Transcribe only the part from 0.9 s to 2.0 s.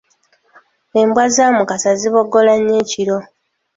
Embwa za Mukasa